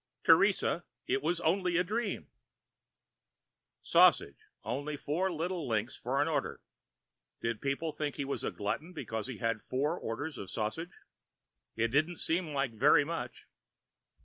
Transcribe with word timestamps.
"Teresa, 0.23 0.83
it 1.05 1.21
was 1.21 1.39
only 1.41 1.77
a 1.77 1.83
dream." 1.83 2.31
Sausage, 3.83 4.45
only 4.63 4.97
four 4.97 5.31
little 5.31 5.67
links 5.67 5.95
for 5.95 6.19
an 6.19 6.27
order. 6.27 6.59
Did 7.39 7.61
people 7.61 7.91
think 7.91 8.15
he 8.15 8.25
was 8.25 8.43
a 8.43 8.49
glutton 8.49 8.93
because 8.93 9.27
he 9.27 9.37
had 9.37 9.61
four 9.61 9.95
orders 9.99 10.39
of 10.39 10.49
sausage? 10.49 11.03
It 11.75 11.89
didn't 11.89 12.15
seem 12.17 12.47
like 12.51 12.71
very 12.71 13.03
much. 13.03 13.45